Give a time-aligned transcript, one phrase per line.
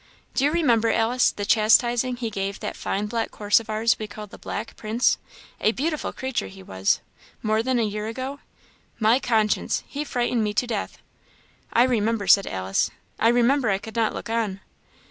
[0.33, 4.07] Do you remember, Alice, the chastising he gave that fine black horse of ours we
[4.07, 5.19] called the 'Black Prince'
[5.59, 7.01] a beautiful creature he was
[7.43, 8.39] more that a year ago?
[8.99, 9.83] My conscience!
[9.85, 10.97] he frightened me to death."
[11.71, 14.61] "I remember," said Alice; "I remember I could not look on."